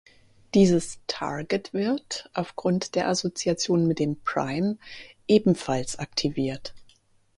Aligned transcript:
Dieses 0.55 0.97
Target 1.05 1.73
wird, 1.73 2.27
aufgrund 2.33 2.95
der 2.95 3.07
Assoziation 3.07 3.87
mit 3.87 3.99
dem 3.99 4.19
Prime, 4.23 4.79
ebenfalls 5.27 5.99
aktiviert. 5.99 6.73